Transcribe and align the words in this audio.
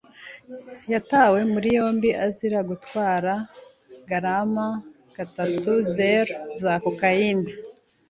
yatawe 0.93 1.39
muri 1.53 1.67
yombi 1.77 2.09
azira 2.25 2.59
gutwara 2.69 3.33
garama 4.09 4.67
gatatuzeru 5.15 6.33
za 6.61 6.73
kokayine. 6.83 7.49